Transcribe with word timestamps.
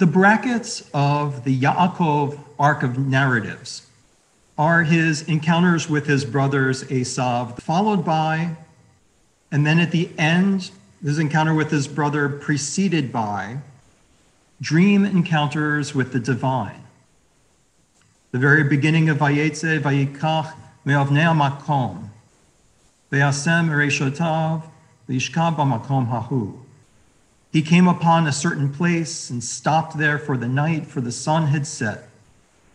The 0.00 0.06
brackets 0.06 0.88
of 0.94 1.44
the 1.44 1.60
Yaakov 1.60 2.38
arc 2.58 2.82
of 2.82 2.96
narratives 2.96 3.86
are 4.56 4.82
his 4.82 5.20
encounters 5.28 5.90
with 5.90 6.06
his 6.06 6.24
brothers 6.24 6.84
Esav, 6.84 7.60
followed 7.60 8.02
by, 8.02 8.56
and 9.52 9.66
then 9.66 9.78
at 9.78 9.90
the 9.90 10.08
end, 10.16 10.70
his 11.04 11.18
encounter 11.18 11.52
with 11.52 11.70
his 11.70 11.86
brother 11.86 12.30
preceded 12.30 13.12
by 13.12 13.58
dream 14.62 15.04
encounters 15.04 15.94
with 15.94 16.14
the 16.14 16.18
divine. 16.18 16.82
The 18.32 18.38
very 18.38 18.64
beginning 18.64 19.10
of 19.10 19.18
Vayetze, 19.18 19.82
Vayikach, 19.82 20.54
Me'avnei 20.86 21.36
Makom, 21.36 22.08
Ve'asem 23.12 23.68
Ereshotav, 23.68 24.62
Ve'ishkav 25.06 25.56
B'makom 25.56 26.08
Hahu. 26.08 26.58
He 27.52 27.62
came 27.62 27.88
upon 27.88 28.26
a 28.26 28.32
certain 28.32 28.72
place 28.72 29.28
and 29.28 29.42
stopped 29.42 29.98
there 29.98 30.18
for 30.18 30.36
the 30.36 30.48
night, 30.48 30.86
for 30.86 31.00
the 31.00 31.10
sun 31.10 31.48
had 31.48 31.66
set. 31.66 32.08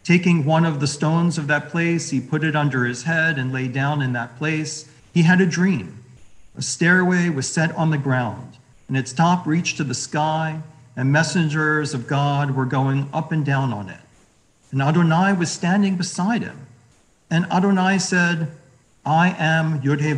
Taking 0.04 0.46
one 0.46 0.66
of 0.66 0.80
the 0.80 0.88
stones 0.88 1.38
of 1.38 1.48
that 1.48 1.70
place, 1.70 2.10
he 2.10 2.20
put 2.20 2.44
it 2.44 2.56
under 2.56 2.86
his 2.86 3.04
head 3.04 3.40
and 3.40 3.54
lay 3.54 3.68
down 3.68 4.02
in 4.02 4.14
that 4.14 4.38
place. 4.38 4.90
He 5.14 5.24
had 5.24 5.40
a 5.40 5.46
dream. 5.46 6.04
A 6.58 6.62
stairway 6.62 7.30
was 7.30 7.48
set 7.48 7.76
on 7.76 7.90
the 7.90 7.98
ground, 7.98 8.58
and 8.88 8.98
its 8.98 9.14
top 9.14 9.48
reached 9.48 9.78
to 9.78 9.84
the 9.84 9.94
sky, 9.94 10.62
and 10.96 11.12
messengers 11.12 11.94
of 11.94 12.08
God 12.08 12.52
were 12.52 12.66
going 12.66 13.10
up 13.14 13.32
and 13.32 13.46
down 13.46 13.74
on 13.74 13.90
it. 13.90 14.00
And 14.72 14.82
Adonai 14.82 15.34
was 15.34 15.52
standing 15.52 15.96
beside 15.96 16.42
him. 16.42 16.68
And 17.30 17.46
Adonai 17.46 17.98
said, 18.00 18.52
I 19.06 19.36
am 19.38 19.82
Yudhe 19.82 20.18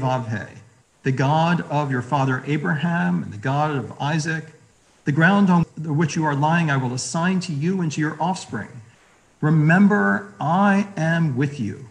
the 1.03 1.11
God 1.11 1.61
of 1.61 1.91
your 1.91 2.01
father 2.01 2.43
Abraham 2.45 3.23
and 3.23 3.31
the 3.31 3.37
God 3.37 3.75
of 3.75 3.93
Isaac. 4.01 4.45
The 5.05 5.11
ground 5.11 5.49
on 5.49 5.63
which 5.77 6.15
you 6.15 6.25
are 6.25 6.35
lying 6.35 6.69
I 6.69 6.77
will 6.77 6.93
assign 6.93 7.39
to 7.41 7.53
you 7.53 7.81
and 7.81 7.91
to 7.93 8.01
your 8.01 8.21
offspring. 8.21 8.69
Remember, 9.39 10.33
I 10.39 10.87
am 10.97 11.37
with 11.37 11.59
you. 11.59 11.87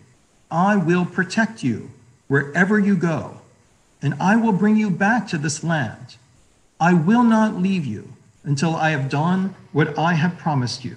I 0.50 0.76
will 0.76 1.06
protect 1.06 1.62
you 1.62 1.90
wherever 2.28 2.78
you 2.78 2.96
go, 2.96 3.40
and 4.02 4.14
I 4.20 4.36
will 4.36 4.52
bring 4.52 4.76
you 4.76 4.90
back 4.90 5.28
to 5.28 5.38
this 5.38 5.64
land. 5.64 6.16
I 6.78 6.92
will 6.92 7.22
not 7.22 7.56
leave 7.56 7.86
you 7.86 8.12
until 8.44 8.76
I 8.76 8.90
have 8.90 9.08
done 9.08 9.54
what 9.72 9.98
I 9.98 10.14
have 10.14 10.38
promised 10.38 10.84
you. 10.84 10.96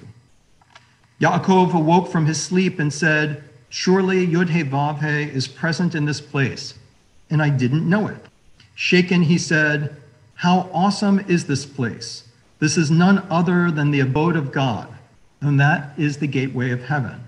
Yaakov 1.21 1.73
awoke 1.73 2.09
from 2.09 2.25
his 2.25 2.41
sleep 2.41 2.79
and 2.79 2.93
said, 2.93 3.43
Surely 3.69 4.25
Yud-He 4.25 4.63
Vav-He 4.63 5.31
is 5.35 5.47
present 5.47 5.93
in 5.93 6.05
this 6.05 6.21
place, 6.21 6.73
and 7.29 7.41
I 7.41 7.49
didn't 7.49 7.87
know 7.87 8.07
it. 8.07 8.17
Shaken, 8.75 9.23
he 9.23 9.37
said, 9.37 9.97
How 10.35 10.69
awesome 10.73 11.19
is 11.27 11.45
this 11.45 11.65
place! 11.65 12.23
This 12.59 12.77
is 12.77 12.91
none 12.91 13.25
other 13.29 13.71
than 13.71 13.91
the 13.91 14.01
abode 14.01 14.35
of 14.35 14.51
God, 14.51 14.87
and 15.41 15.59
that 15.59 15.97
is 15.97 16.17
the 16.17 16.27
gateway 16.27 16.71
of 16.71 16.83
heaven. 16.83 17.21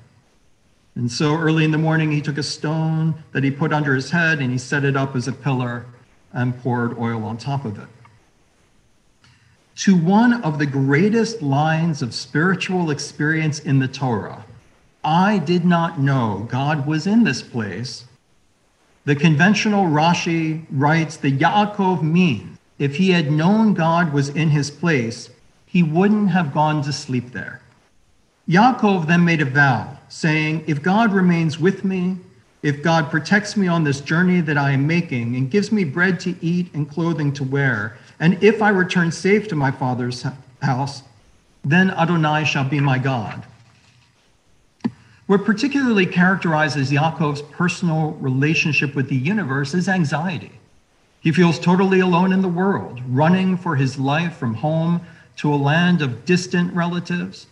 And 0.95 1.09
so 1.11 1.37
early 1.37 1.63
in 1.63 1.71
the 1.71 1.77
morning, 1.77 2.11
he 2.11 2.21
took 2.21 2.37
a 2.37 2.43
stone 2.43 3.15
that 3.31 3.43
he 3.43 3.51
put 3.51 3.71
under 3.71 3.95
his 3.95 4.11
head 4.11 4.39
and 4.39 4.51
he 4.51 4.57
set 4.57 4.83
it 4.83 4.97
up 4.97 5.15
as 5.15 5.27
a 5.27 5.31
pillar 5.31 5.85
and 6.33 6.57
poured 6.61 6.97
oil 6.97 7.23
on 7.23 7.37
top 7.37 7.63
of 7.63 7.79
it. 7.79 7.87
To 9.77 9.95
one 9.95 10.43
of 10.43 10.59
the 10.59 10.65
greatest 10.65 11.41
lines 11.41 12.01
of 12.01 12.13
spiritual 12.13 12.91
experience 12.91 13.59
in 13.59 13.79
the 13.79 13.87
Torah, 13.87 14.45
I 15.03 15.39
did 15.39 15.65
not 15.65 15.99
know 15.99 16.45
God 16.49 16.85
was 16.85 17.07
in 17.07 17.23
this 17.23 17.41
place. 17.41 18.05
The 19.03 19.15
conventional 19.15 19.85
Rashi 19.85 20.65
writes 20.71 21.17
that 21.17 21.39
Yaakov 21.39 22.03
means 22.03 22.59
if 22.77 22.95
he 22.95 23.11
had 23.11 23.31
known 23.31 23.73
God 23.73 24.13
was 24.13 24.29
in 24.29 24.49
his 24.49 24.69
place, 24.69 25.29
he 25.65 25.81
wouldn't 25.81 26.29
have 26.29 26.53
gone 26.53 26.81
to 26.83 26.93
sleep 26.93 27.31
there. 27.31 27.61
Yaakov 28.47 29.07
then 29.07 29.23
made 29.23 29.41
a 29.41 29.45
vow, 29.45 29.97
saying, 30.09 30.63
If 30.67 30.81
God 30.81 31.13
remains 31.13 31.59
with 31.59 31.83
me, 31.83 32.17
if 32.63 32.83
God 32.83 33.09
protects 33.09 33.57
me 33.57 33.67
on 33.67 33.83
this 33.83 34.01
journey 34.01 34.41
that 34.41 34.57
I 34.57 34.71
am 34.71 34.85
making 34.85 35.35
and 35.35 35.49
gives 35.49 35.71
me 35.71 35.83
bread 35.83 36.19
to 36.21 36.35
eat 36.41 36.71
and 36.73 36.89
clothing 36.89 37.33
to 37.33 37.43
wear, 37.43 37.97
and 38.19 38.43
if 38.43 38.61
I 38.61 38.69
return 38.69 39.11
safe 39.11 39.47
to 39.47 39.55
my 39.55 39.71
father's 39.71 40.25
house, 40.61 41.01
then 41.63 41.89
Adonai 41.91 42.45
shall 42.45 42.65
be 42.65 42.79
my 42.79 42.99
God. 42.99 43.43
What 45.31 45.45
particularly 45.45 46.05
characterizes 46.05 46.91
Yaakov's 46.91 47.41
personal 47.41 48.17
relationship 48.19 48.95
with 48.95 49.07
the 49.07 49.15
universe 49.15 49.73
is 49.73 49.87
anxiety. 49.87 50.51
He 51.21 51.31
feels 51.31 51.57
totally 51.57 52.01
alone 52.01 52.33
in 52.33 52.41
the 52.41 52.49
world, 52.49 52.99
running 53.07 53.55
for 53.55 53.77
his 53.77 53.97
life 53.97 54.35
from 54.35 54.55
home 54.55 54.99
to 55.37 55.53
a 55.53 55.55
land 55.55 56.01
of 56.01 56.25
distant 56.25 56.73
relatives. 56.73 57.47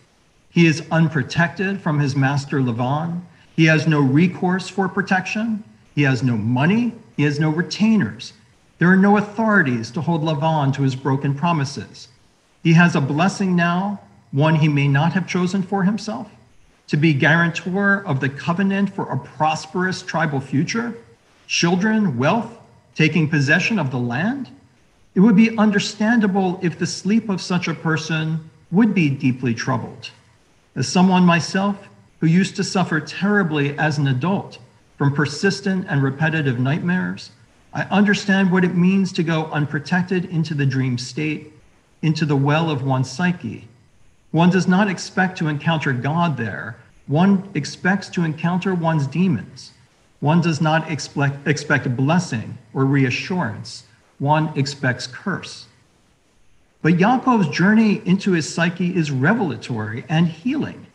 He 0.50 0.66
is 0.66 0.86
unprotected 0.90 1.80
from 1.80 1.98
his 1.98 2.14
master 2.14 2.60
Lavan. 2.60 3.22
He 3.56 3.64
has 3.64 3.86
no 3.86 4.00
recourse 4.00 4.68
for 4.68 4.86
protection. 4.86 5.64
He 5.94 6.02
has 6.02 6.22
no 6.22 6.36
money. 6.36 6.92
He 7.16 7.22
has 7.22 7.40
no 7.40 7.48
retainers. 7.48 8.34
There 8.78 8.92
are 8.92 8.96
no 8.96 9.16
authorities 9.16 9.90
to 9.92 10.02
hold 10.02 10.20
Lavan 10.22 10.74
to 10.74 10.82
his 10.82 10.96
broken 10.96 11.34
promises. 11.34 12.08
He 12.62 12.74
has 12.74 12.94
a 12.94 13.00
blessing 13.00 13.56
now, 13.56 14.02
one 14.32 14.56
he 14.56 14.68
may 14.68 14.86
not 14.86 15.14
have 15.14 15.26
chosen 15.26 15.62
for 15.62 15.84
himself 15.84 16.30
to 16.90 16.96
be 16.96 17.14
guarantor 17.14 18.04
of 18.04 18.18
the 18.18 18.28
covenant 18.28 18.92
for 18.92 19.12
a 19.12 19.16
prosperous 19.16 20.02
tribal 20.02 20.40
future, 20.40 20.92
children, 21.46 22.18
wealth, 22.18 22.58
taking 22.96 23.28
possession 23.30 23.78
of 23.78 23.92
the 23.92 23.98
land, 23.98 24.50
it 25.14 25.20
would 25.20 25.36
be 25.36 25.56
understandable 25.56 26.58
if 26.64 26.80
the 26.80 26.86
sleep 26.86 27.28
of 27.28 27.40
such 27.40 27.68
a 27.68 27.74
person 27.74 28.50
would 28.72 28.92
be 28.92 29.08
deeply 29.08 29.54
troubled. 29.54 30.10
As 30.74 30.88
someone 30.88 31.24
myself 31.24 31.88
who 32.18 32.26
used 32.26 32.56
to 32.56 32.64
suffer 32.64 32.98
terribly 32.98 33.78
as 33.78 33.98
an 33.98 34.08
adult 34.08 34.58
from 34.98 35.14
persistent 35.14 35.86
and 35.88 36.02
repetitive 36.02 36.58
nightmares, 36.58 37.30
I 37.72 37.82
understand 37.84 38.50
what 38.50 38.64
it 38.64 38.74
means 38.74 39.12
to 39.12 39.22
go 39.22 39.44
unprotected 39.52 40.24
into 40.24 40.54
the 40.54 40.66
dream 40.66 40.98
state, 40.98 41.52
into 42.02 42.26
the 42.26 42.34
well 42.34 42.68
of 42.68 42.82
one's 42.82 43.08
psyche, 43.08 43.68
one 44.32 44.50
does 44.50 44.68
not 44.68 44.88
expect 44.88 45.38
to 45.38 45.48
encounter 45.48 45.92
God 45.92 46.36
there. 46.36 46.76
One 47.06 47.48
expects 47.54 48.08
to 48.10 48.24
encounter 48.24 48.74
one's 48.74 49.06
demons. 49.06 49.72
One 50.20 50.40
does 50.40 50.60
not 50.60 50.90
expect, 50.90 51.48
expect 51.48 51.96
blessing 51.96 52.56
or 52.72 52.84
reassurance. 52.84 53.84
One 54.18 54.56
expects 54.56 55.06
curse. 55.06 55.66
But 56.82 56.94
Yaakov's 56.94 57.48
journey 57.48 58.02
into 58.04 58.32
his 58.32 58.52
psyche 58.52 58.94
is 58.94 59.10
revelatory 59.10 60.04
and 60.08 60.28
healing. 60.28 60.86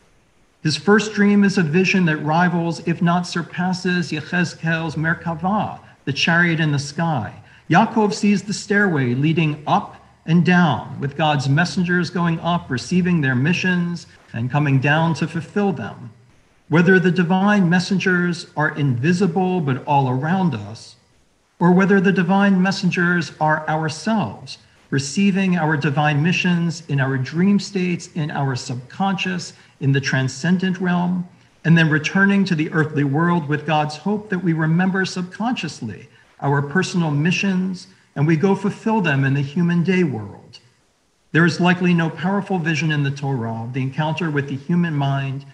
His 0.63 0.78
first 0.78 1.13
dream 1.13 1.44
is 1.44 1.57
a 1.57 1.63
vision 1.63 2.06
that 2.06 2.17
rivals, 2.17 2.88
if 2.88 3.02
not 3.02 3.28
surpasses, 3.28 4.12
Yechezkel's 4.12 4.96
Merkava, 4.96 5.79
the 6.06 6.13
chariot 6.13 6.59
in 6.59 6.72
the 6.72 6.79
sky. 6.79 7.35
Yaakov 7.69 8.13
sees 8.13 8.44
the 8.44 8.53
stairway 8.53 9.13
leading 9.13 9.62
up 9.67 10.02
and 10.25 10.46
down, 10.46 11.00
with 11.00 11.18
God's 11.18 11.47
messengers 11.47 12.09
going 12.09 12.40
up, 12.40 12.69
receiving 12.69 13.22
their 13.22 13.36
missions, 13.36 14.08
and 14.34 14.52
coming 14.52 14.80
down 14.80 15.13
to 15.16 15.28
fulfill 15.28 15.72
them. 15.72 16.12
Whether 16.68 17.00
the 17.00 17.12
divine 17.12 17.69
messengers 17.69 18.47
are 18.58 18.75
invisible 18.75 19.62
but 19.62 19.85
all 19.85 20.09
around 20.09 20.56
us, 20.56 20.96
or 21.59 21.72
whether 21.72 22.02
the 22.02 22.12
divine 22.12 22.62
messengers 22.62 23.31
are 23.40 23.68
ourselves, 23.69 24.58
receiving 24.90 25.58
our 25.58 25.78
divine 25.78 26.24
missions 26.24 26.84
in 26.88 27.00
our 27.00 27.18
dream 27.18 27.59
states, 27.59 28.08
in 28.14 28.31
our 28.31 28.56
subconscious, 28.56 29.53
in 29.80 29.91
the 29.91 30.02
transcendent 30.02 30.80
realm, 30.80 31.28
and 31.64 31.78
then 31.78 31.90
returning 31.90 32.46
to 32.46 32.56
the 32.56 32.72
earthly 32.72 33.03
world 33.03 33.47
with 33.47 33.66
God's 33.66 33.97
hope 33.97 34.30
that 34.30 34.44
we 34.44 34.53
remember 34.53 35.06
subconsciously 35.06 36.08
our 36.41 36.62
personal 36.62 37.12
missions 37.12 37.88
and 38.16 38.26
we 38.26 38.36
go 38.36 38.56
fulfill 38.56 39.02
them 39.02 39.24
in 39.24 39.34
the 39.34 39.42
human 39.42 39.84
day 39.84 40.03
world. 40.03 40.59
There 41.31 41.46
is 41.46 41.59
likely 41.59 41.94
no 41.94 42.09
powerful 42.09 42.59
vision 42.59 42.92
in 42.92 43.03
the 43.03 43.12
Torah 43.12 43.64
of 43.64 43.74
the 43.74 43.81
encounter 43.81 44.31
with 44.31 44.47
the 44.47 44.56
human 44.56 44.96
mind 44.96 45.46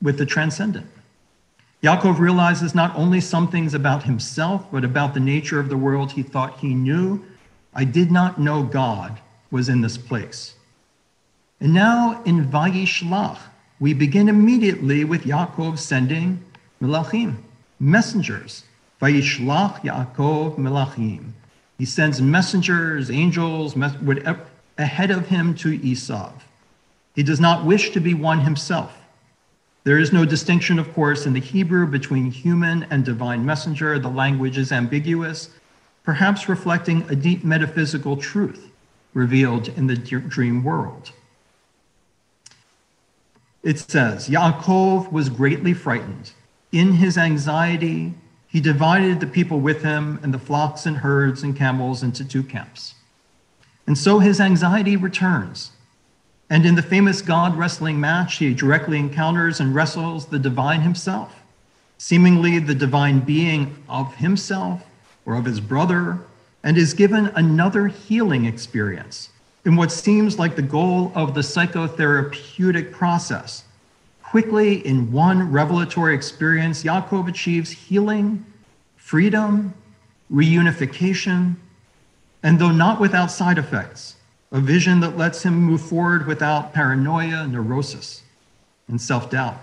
with 0.00 0.18
the 0.18 0.26
transcendent. 0.26 0.86
Yaakov 1.82 2.18
realizes 2.18 2.74
not 2.74 2.96
only 2.96 3.20
some 3.20 3.48
things 3.48 3.74
about 3.74 4.02
himself, 4.04 4.66
but 4.72 4.84
about 4.84 5.14
the 5.14 5.20
nature 5.20 5.60
of 5.60 5.68
the 5.68 5.76
world 5.76 6.12
he 6.12 6.22
thought 6.22 6.58
he 6.58 6.74
knew. 6.74 7.22
I 7.74 7.84
did 7.84 8.10
not 8.10 8.40
know 8.40 8.62
God 8.62 9.20
was 9.50 9.68
in 9.68 9.82
this 9.82 9.98
place. 9.98 10.54
And 11.60 11.74
now 11.74 12.22
in 12.24 12.46
Vayishlach, 12.46 13.38
we 13.78 13.92
begin 13.92 14.28
immediately 14.28 15.04
with 15.04 15.24
Yaakov 15.24 15.78
sending 15.78 16.42
melachim, 16.80 17.36
messengers. 17.78 18.64
Vayishlach 19.00 19.80
Yaakov 19.82 20.56
melachim. 20.56 21.32
He 21.78 21.84
sends 21.84 22.22
messengers, 22.22 23.10
angels, 23.10 23.76
whatever, 23.76 24.46
ahead 24.78 25.10
of 25.10 25.28
him 25.28 25.54
to 25.56 25.78
Esav. 25.78 26.32
He 27.14 27.22
does 27.22 27.40
not 27.40 27.64
wish 27.64 27.90
to 27.90 28.00
be 28.00 28.14
one 28.14 28.40
himself. 28.40 28.96
There 29.84 29.98
is 29.98 30.12
no 30.12 30.24
distinction, 30.24 30.78
of 30.78 30.92
course, 30.94 31.26
in 31.26 31.32
the 31.32 31.40
Hebrew 31.40 31.86
between 31.86 32.30
human 32.30 32.82
and 32.90 33.04
divine 33.04 33.44
messenger. 33.46 33.98
The 33.98 34.08
language 34.08 34.58
is 34.58 34.72
ambiguous, 34.72 35.50
perhaps 36.02 36.48
reflecting 36.48 37.08
a 37.08 37.14
deep 37.14 37.44
metaphysical 37.44 38.16
truth 38.16 38.70
revealed 39.14 39.68
in 39.68 39.86
the 39.86 39.96
dream 39.96 40.62
world. 40.62 41.12
it 43.62 43.78
says, 43.78 44.28
Yaakov 44.28 45.10
was 45.10 45.28
greatly 45.28 45.74
frightened. 45.74 46.32
In 46.70 46.92
his 46.92 47.18
anxiety, 47.18 48.14
he 48.56 48.60
divided 48.62 49.20
the 49.20 49.26
people 49.26 49.60
with 49.60 49.82
him 49.82 50.18
and 50.22 50.32
the 50.32 50.38
flocks 50.38 50.86
and 50.86 50.96
herds 50.96 51.42
and 51.42 51.54
camels 51.54 52.02
into 52.02 52.24
two 52.24 52.42
camps. 52.42 52.94
And 53.86 53.98
so 53.98 54.18
his 54.18 54.40
anxiety 54.40 54.96
returns. 54.96 55.72
And 56.48 56.64
in 56.64 56.74
the 56.74 56.80
famous 56.80 57.20
God 57.20 57.54
wrestling 57.54 58.00
match, 58.00 58.38
he 58.38 58.54
directly 58.54 58.98
encounters 58.98 59.60
and 59.60 59.74
wrestles 59.74 60.24
the 60.24 60.38
divine 60.38 60.80
himself, 60.80 61.38
seemingly 61.98 62.58
the 62.58 62.74
divine 62.74 63.20
being 63.20 63.76
of 63.90 64.14
himself 64.14 64.86
or 65.26 65.34
of 65.34 65.44
his 65.44 65.60
brother, 65.60 66.20
and 66.64 66.78
is 66.78 66.94
given 66.94 67.26
another 67.34 67.88
healing 67.88 68.46
experience 68.46 69.28
in 69.66 69.76
what 69.76 69.92
seems 69.92 70.38
like 70.38 70.56
the 70.56 70.62
goal 70.62 71.12
of 71.14 71.34
the 71.34 71.42
psychotherapeutic 71.42 72.90
process. 72.90 73.64
Quickly, 74.36 74.86
in 74.86 75.12
one 75.12 75.50
revelatory 75.50 76.14
experience, 76.14 76.82
Yaakov 76.84 77.26
achieves 77.26 77.70
healing, 77.70 78.44
freedom, 78.94 79.72
reunification, 80.30 81.56
and 82.42 82.58
though 82.58 82.70
not 82.70 83.00
without 83.00 83.30
side 83.30 83.56
effects, 83.56 84.16
a 84.52 84.60
vision 84.60 85.00
that 85.00 85.16
lets 85.16 85.42
him 85.42 85.54
move 85.54 85.80
forward 85.80 86.26
without 86.26 86.74
paranoia, 86.74 87.48
neurosis, 87.48 88.24
and 88.88 89.00
self 89.00 89.30
doubt. 89.30 89.58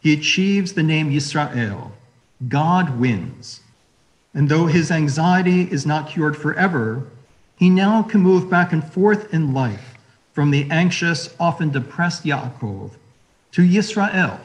He 0.00 0.12
achieves 0.12 0.72
the 0.72 0.82
name 0.82 1.12
Yisrael, 1.12 1.92
God 2.48 2.98
wins. 2.98 3.60
And 4.34 4.48
though 4.48 4.66
his 4.66 4.90
anxiety 4.90 5.70
is 5.70 5.86
not 5.86 6.08
cured 6.08 6.36
forever, 6.36 7.06
he 7.54 7.70
now 7.70 8.02
can 8.02 8.20
move 8.20 8.50
back 8.50 8.72
and 8.72 8.82
forth 8.82 9.32
in 9.32 9.54
life 9.54 9.94
from 10.32 10.50
the 10.50 10.68
anxious, 10.72 11.32
often 11.38 11.70
depressed 11.70 12.24
Yaakov 12.24 12.90
to 13.56 13.62
Yisrael, 13.62 14.38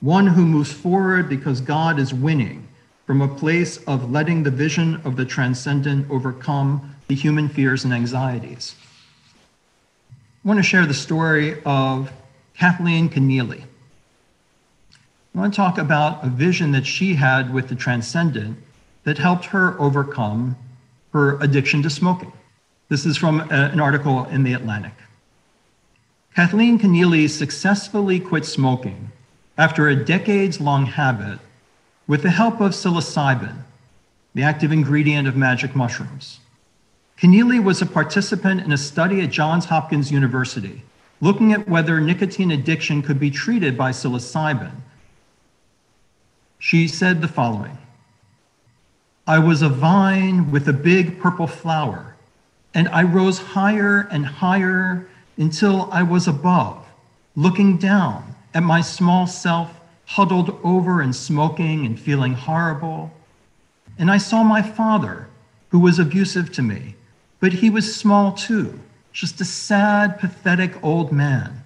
one 0.00 0.26
who 0.26 0.46
moves 0.46 0.72
forward 0.72 1.28
because 1.28 1.60
God 1.60 1.98
is 1.98 2.14
winning 2.14 2.66
from 3.06 3.20
a 3.20 3.28
place 3.28 3.76
of 3.84 4.10
letting 4.10 4.42
the 4.42 4.50
vision 4.50 4.98
of 5.04 5.14
the 5.14 5.26
transcendent 5.26 6.10
overcome 6.10 6.96
the 7.08 7.14
human 7.14 7.50
fears 7.50 7.84
and 7.84 7.92
anxieties. 7.92 8.74
I 10.42 10.48
want 10.48 10.58
to 10.58 10.62
share 10.62 10.86
the 10.86 10.94
story 10.94 11.62
of 11.64 12.10
Kathleen 12.56 13.10
Keneally. 13.10 13.62
I 15.34 15.38
want 15.38 15.52
to 15.52 15.56
talk 15.56 15.76
about 15.76 16.24
a 16.24 16.30
vision 16.30 16.72
that 16.72 16.86
she 16.86 17.12
had 17.12 17.52
with 17.52 17.68
the 17.68 17.74
transcendent 17.74 18.56
that 19.04 19.18
helped 19.18 19.44
her 19.44 19.78
overcome 19.78 20.56
her 21.12 21.38
addiction 21.42 21.82
to 21.82 21.90
smoking. 21.90 22.32
This 22.88 23.04
is 23.04 23.18
from 23.18 23.42
uh, 23.42 23.48
an 23.50 23.80
article 23.80 24.24
in 24.24 24.44
The 24.44 24.54
Atlantic. 24.54 24.94
Kathleen 26.36 26.78
Keneally 26.78 27.30
successfully 27.30 28.20
quit 28.20 28.44
smoking 28.44 29.10
after 29.56 29.88
a 29.88 29.96
decades 29.96 30.60
long 30.60 30.84
habit 30.84 31.38
with 32.06 32.22
the 32.22 32.28
help 32.28 32.60
of 32.60 32.72
psilocybin, 32.72 33.56
the 34.34 34.42
active 34.42 34.70
ingredient 34.70 35.26
of 35.26 35.34
magic 35.34 35.74
mushrooms. 35.74 36.40
Keneally 37.16 37.58
was 37.58 37.80
a 37.80 37.86
participant 37.86 38.60
in 38.60 38.70
a 38.70 38.76
study 38.76 39.22
at 39.22 39.30
Johns 39.30 39.64
Hopkins 39.64 40.12
University 40.12 40.82
looking 41.22 41.54
at 41.54 41.66
whether 41.66 42.02
nicotine 42.02 42.50
addiction 42.50 43.00
could 43.00 43.18
be 43.18 43.30
treated 43.30 43.78
by 43.78 43.90
psilocybin. 43.90 44.72
She 46.58 46.86
said 46.86 47.22
the 47.22 47.28
following 47.28 47.78
I 49.26 49.38
was 49.38 49.62
a 49.62 49.70
vine 49.70 50.50
with 50.50 50.68
a 50.68 50.74
big 50.74 51.18
purple 51.18 51.46
flower 51.46 52.14
and 52.74 52.88
I 52.90 53.04
rose 53.04 53.38
higher 53.38 54.06
and 54.10 54.26
higher 54.26 55.08
until 55.36 55.88
I 55.92 56.02
was 56.02 56.26
above, 56.26 56.84
looking 57.34 57.76
down 57.76 58.34
at 58.54 58.62
my 58.62 58.80
small 58.80 59.26
self 59.26 59.80
huddled 60.06 60.58
over 60.62 61.00
and 61.00 61.14
smoking 61.14 61.84
and 61.84 61.98
feeling 61.98 62.32
horrible. 62.32 63.12
And 63.98 64.10
I 64.10 64.18
saw 64.18 64.42
my 64.42 64.62
father, 64.62 65.28
who 65.70 65.80
was 65.80 65.98
abusive 65.98 66.52
to 66.52 66.62
me, 66.62 66.94
but 67.40 67.52
he 67.52 67.70
was 67.70 67.94
small 67.94 68.32
too, 68.32 68.78
just 69.12 69.40
a 69.40 69.44
sad, 69.44 70.18
pathetic 70.18 70.82
old 70.82 71.12
man. 71.12 71.64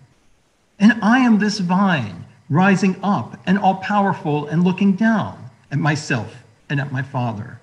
And 0.78 0.94
I 1.02 1.18
am 1.18 1.38
this 1.38 1.58
vine 1.58 2.24
rising 2.48 2.96
up 3.02 3.38
and 3.46 3.58
all 3.58 3.76
powerful 3.76 4.46
and 4.46 4.64
looking 4.64 4.94
down 4.94 5.50
at 5.70 5.78
myself 5.78 6.42
and 6.68 6.80
at 6.80 6.90
my 6.90 7.02
father. 7.02 7.60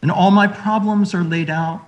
And 0.00 0.10
all 0.10 0.30
my 0.30 0.46
problems 0.46 1.14
are 1.14 1.24
laid 1.24 1.50
out 1.50 1.84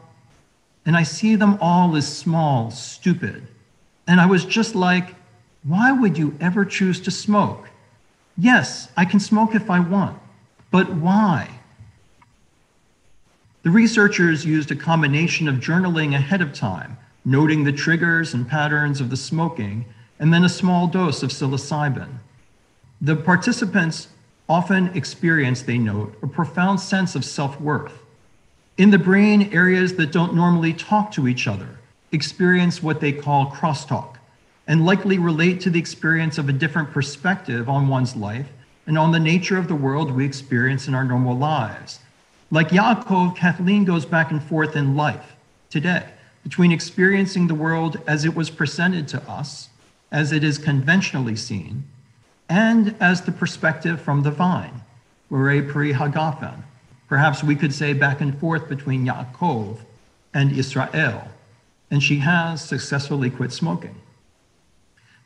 and 0.86 0.96
I 0.96 1.02
see 1.02 1.36
them 1.36 1.56
all 1.60 1.96
as 1.96 2.06
small, 2.06 2.70
stupid. 2.70 3.46
And 4.06 4.20
I 4.20 4.26
was 4.26 4.44
just 4.44 4.74
like, 4.74 5.14
why 5.62 5.92
would 5.92 6.18
you 6.18 6.36
ever 6.40 6.64
choose 6.64 7.00
to 7.02 7.10
smoke? 7.10 7.68
Yes, 8.36 8.88
I 8.96 9.04
can 9.04 9.20
smoke 9.20 9.54
if 9.54 9.70
I 9.70 9.80
want, 9.80 10.18
but 10.70 10.92
why? 10.92 11.48
The 13.62 13.70
researchers 13.70 14.44
used 14.44 14.70
a 14.70 14.76
combination 14.76 15.48
of 15.48 15.56
journaling 15.56 16.14
ahead 16.14 16.42
of 16.42 16.52
time, 16.52 16.98
noting 17.24 17.64
the 17.64 17.72
triggers 17.72 18.34
and 18.34 18.46
patterns 18.46 19.00
of 19.00 19.08
the 19.08 19.16
smoking, 19.16 19.86
and 20.18 20.34
then 20.34 20.44
a 20.44 20.48
small 20.48 20.86
dose 20.86 21.22
of 21.22 21.30
psilocybin. 21.30 22.18
The 23.00 23.16
participants 23.16 24.08
often 24.48 24.88
experience, 24.88 25.62
they 25.62 25.78
note, 25.78 26.14
a 26.22 26.26
profound 26.26 26.80
sense 26.80 27.14
of 27.14 27.24
self 27.24 27.58
worth. 27.60 28.02
In 28.76 28.90
the 28.90 28.98
brain, 28.98 29.50
areas 29.54 29.94
that 29.94 30.12
don't 30.12 30.34
normally 30.34 30.74
talk 30.74 31.10
to 31.12 31.28
each 31.28 31.46
other 31.46 31.78
experience 32.14 32.82
what 32.82 33.00
they 33.00 33.12
call 33.12 33.50
crosstalk 33.50 34.16
and 34.66 34.86
likely 34.86 35.18
relate 35.18 35.60
to 35.60 35.70
the 35.70 35.78
experience 35.78 36.38
of 36.38 36.48
a 36.48 36.52
different 36.52 36.90
perspective 36.90 37.68
on 37.68 37.88
one's 37.88 38.16
life 38.16 38.48
and 38.86 38.96
on 38.96 39.12
the 39.12 39.20
nature 39.20 39.58
of 39.58 39.68
the 39.68 39.74
world 39.74 40.10
we 40.10 40.24
experience 40.24 40.88
in 40.88 40.94
our 40.94 41.04
normal 41.04 41.36
lives. 41.36 42.00
Like 42.50 42.68
Yaakov, 42.68 43.36
Kathleen 43.36 43.84
goes 43.84 44.06
back 44.06 44.30
and 44.30 44.42
forth 44.42 44.76
in 44.76 44.96
life 44.96 45.36
today 45.70 46.06
between 46.42 46.72
experiencing 46.72 47.46
the 47.46 47.54
world 47.54 48.00
as 48.06 48.24
it 48.24 48.34
was 48.34 48.50
presented 48.50 49.08
to 49.08 49.22
us, 49.30 49.68
as 50.12 50.32
it 50.32 50.44
is 50.44 50.58
conventionally 50.58 51.36
seen, 51.36 51.84
and 52.48 52.94
as 53.00 53.22
the 53.22 53.32
perspective 53.32 54.00
from 54.00 54.22
the 54.22 54.30
vine, 54.30 54.82
Borei 55.30 55.66
Pri 55.66 55.92
Hagafen, 55.92 56.62
Perhaps 57.08 57.44
we 57.44 57.54
could 57.54 57.72
say 57.72 57.92
back 57.92 58.20
and 58.20 58.36
forth 58.38 58.68
between 58.68 59.06
Yaakov 59.06 59.78
and 60.32 60.50
Israel, 60.52 61.28
and 61.90 62.02
she 62.02 62.18
has 62.18 62.64
successfully 62.64 63.30
quit 63.30 63.52
smoking. 63.52 63.94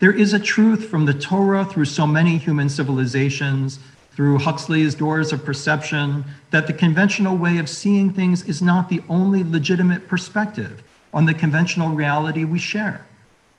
There 0.00 0.12
is 0.12 0.32
a 0.32 0.38
truth 0.38 0.88
from 0.88 1.06
the 1.06 1.14
Torah 1.14 1.64
through 1.64 1.86
so 1.86 2.06
many 2.06 2.38
human 2.38 2.68
civilizations, 2.68 3.80
through 4.12 4.38
Huxley's 4.38 4.94
Doors 4.94 5.32
of 5.32 5.44
Perception, 5.44 6.24
that 6.50 6.66
the 6.66 6.72
conventional 6.72 7.36
way 7.36 7.58
of 7.58 7.68
seeing 7.68 8.12
things 8.12 8.44
is 8.44 8.62
not 8.62 8.88
the 8.88 9.02
only 9.08 9.42
legitimate 9.42 10.06
perspective 10.06 10.82
on 11.12 11.24
the 11.24 11.34
conventional 11.34 11.90
reality 11.90 12.44
we 12.44 12.58
share. 12.58 13.06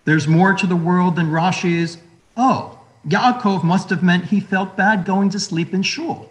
There's 0.06 0.28
more 0.28 0.54
to 0.54 0.68
the 0.68 0.76
world 0.76 1.16
than 1.16 1.28
Rashi's, 1.32 1.98
oh, 2.38 2.80
Yaakov 3.08 3.64
must 3.64 3.90
have 3.90 4.04
meant 4.04 4.26
he 4.26 4.40
felt 4.40 4.78
bad 4.78 5.06
going 5.06 5.30
to 5.32 5.40
sleep 5.40 5.74
in 5.74 5.84
shul. 5.84 6.30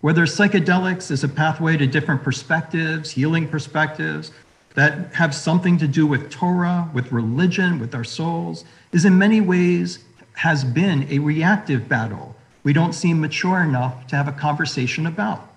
Whether 0.00 0.26
psychedelics 0.26 1.10
is 1.10 1.24
a 1.24 1.28
pathway 1.28 1.76
to 1.76 1.86
different 1.86 2.22
perspectives, 2.22 3.10
healing 3.10 3.48
perspectives 3.48 4.32
that 4.76 5.12
have 5.14 5.34
something 5.34 5.76
to 5.78 5.88
do 5.88 6.06
with 6.06 6.30
Torah, 6.30 6.88
with 6.94 7.12
religion, 7.12 7.78
with 7.78 7.94
our 7.94 8.04
souls, 8.04 8.64
is 8.92 9.04
in 9.04 9.18
many 9.18 9.40
ways 9.40 9.98
has 10.34 10.64
been 10.64 11.06
a 11.10 11.18
reactive 11.18 11.88
battle 11.88 12.36
we 12.66 12.72
don't 12.72 12.94
seem 12.94 13.20
mature 13.20 13.60
enough 13.60 14.08
to 14.08 14.16
have 14.16 14.26
a 14.26 14.32
conversation 14.32 15.06
about. 15.06 15.52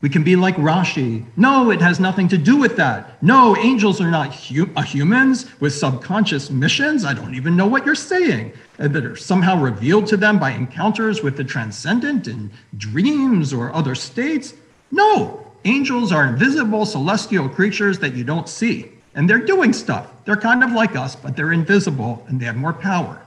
We 0.00 0.08
can 0.08 0.22
be 0.22 0.36
like 0.36 0.54
Rashi. 0.54 1.24
No, 1.36 1.72
it 1.72 1.80
has 1.80 1.98
nothing 1.98 2.28
to 2.28 2.38
do 2.38 2.56
with 2.56 2.76
that. 2.76 3.20
No, 3.20 3.56
angels 3.56 4.00
are 4.00 4.12
not 4.12 4.32
hu- 4.32 4.70
uh, 4.76 4.82
humans 4.82 5.46
with 5.58 5.74
subconscious 5.74 6.50
missions. 6.50 7.04
I 7.04 7.14
don't 7.14 7.34
even 7.34 7.56
know 7.56 7.66
what 7.66 7.84
you're 7.84 7.96
saying. 7.96 8.52
And 8.78 8.94
that 8.94 9.04
are 9.04 9.16
somehow 9.16 9.60
revealed 9.60 10.06
to 10.06 10.16
them 10.16 10.38
by 10.38 10.52
encounters 10.52 11.20
with 11.20 11.36
the 11.36 11.42
transcendent 11.42 12.28
in 12.28 12.52
dreams 12.76 13.52
or 13.52 13.74
other 13.74 13.96
states. 13.96 14.54
No, 14.92 15.44
angels 15.64 16.12
are 16.12 16.26
invisible 16.26 16.86
celestial 16.86 17.48
creatures 17.48 17.98
that 18.00 18.14
you 18.14 18.24
don't 18.24 18.48
see. 18.48 18.90
And 19.14 19.28
they're 19.30 19.38
doing 19.38 19.72
stuff. 19.72 20.10
They're 20.24 20.36
kind 20.36 20.64
of 20.64 20.72
like 20.72 20.96
us, 20.96 21.14
but 21.14 21.36
they're 21.36 21.52
invisible 21.52 22.24
and 22.28 22.40
they 22.40 22.46
have 22.46 22.56
more 22.56 22.72
power. 22.72 23.22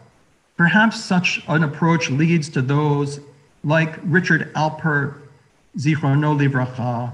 Perhaps 0.58 1.04
such 1.04 1.44
an 1.48 1.64
approach 1.64 2.10
leads 2.10 2.50
to 2.50 2.62
those 2.62 3.20
like 3.64 4.00
Richard 4.04 4.54
Alpert 4.54 5.22
Zichrono 5.78 6.38
Livracha, 6.38 7.14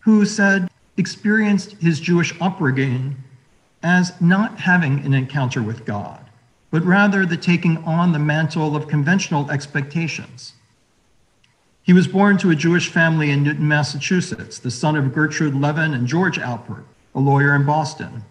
who 0.00 0.24
said, 0.24 0.68
experienced 0.96 1.72
his 1.80 2.00
Jewish 2.00 2.34
upbringing 2.40 3.16
as 3.82 4.20
not 4.20 4.58
having 4.58 5.00
an 5.04 5.14
encounter 5.14 5.62
with 5.62 5.84
God, 5.84 6.24
but 6.70 6.84
rather 6.84 7.24
the 7.24 7.36
taking 7.36 7.78
on 7.84 8.12
the 8.12 8.18
mantle 8.18 8.74
of 8.74 8.88
conventional 8.88 9.50
expectations. 9.50 10.54
He 11.88 11.94
was 11.94 12.06
born 12.06 12.36
to 12.38 12.50
a 12.50 12.54
Jewish 12.54 12.90
family 12.90 13.30
in 13.30 13.42
Newton, 13.42 13.66
Massachusetts, 13.66 14.58
the 14.58 14.70
son 14.70 14.94
of 14.94 15.14
Gertrude 15.14 15.54
Levin 15.54 15.94
and 15.94 16.06
George 16.06 16.38
Alpert, 16.38 16.84
a 17.14 17.18
lawyer 17.18 17.54
in 17.54 17.64
Boston. 17.64 18.26